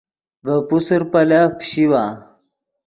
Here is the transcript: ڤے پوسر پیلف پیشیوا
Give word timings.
ڤے 0.45 0.55
پوسر 0.67 1.01
پیلف 1.11 1.49
پیشیوا 1.59 2.03